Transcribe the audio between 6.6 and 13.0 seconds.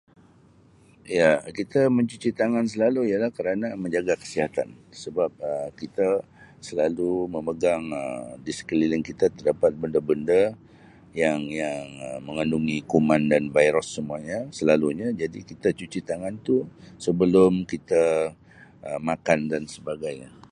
selalu memegang Um di sekeliling kita terdapat benda-benda yang-yang Um mengandungi